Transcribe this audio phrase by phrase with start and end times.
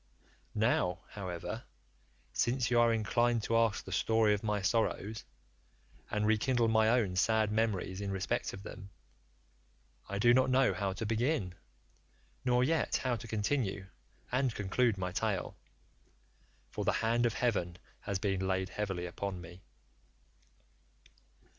[0.55, 1.63] Now, however,
[2.33, 5.25] since you are inclined to ask the story of my sorrows,
[6.09, 8.89] and rekindle my own sad memories in respect of them,
[10.09, 11.53] I do not know how to begin,
[12.43, 13.89] nor yet how to continue
[14.31, 15.55] and conclude my tale,
[16.71, 19.61] for the hand of heaven has been laid heavily upon me.